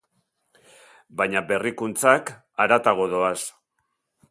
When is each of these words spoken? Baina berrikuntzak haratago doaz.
Baina 1.21 1.43
berrikuntzak 1.51 2.33
haratago 2.65 3.09
doaz. 3.15 3.39